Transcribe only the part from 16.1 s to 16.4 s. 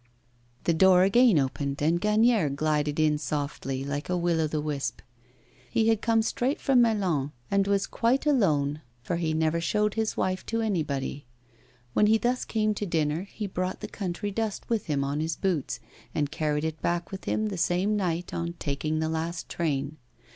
and